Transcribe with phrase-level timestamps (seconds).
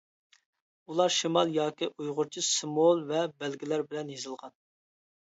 [0.93, 4.61] ئۇلار شىمال ياكى ئۇيغۇرچە سىمۋول ۋە بەلگىلەر بىلەن يېزىلغان.